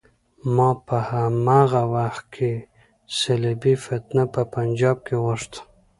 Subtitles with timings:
[0.55, 2.51] ما په هماغه وخت کې
[3.19, 5.59] صلیبي فتنه په پنجاب کې غوښته.